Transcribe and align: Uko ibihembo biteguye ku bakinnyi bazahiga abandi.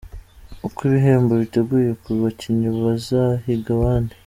Uko 0.67 0.79
ibihembo 0.89 1.33
biteguye 1.41 1.89
ku 2.01 2.09
bakinnyi 2.21 2.67
bazahiga 2.85 3.69
abandi. 3.77 4.13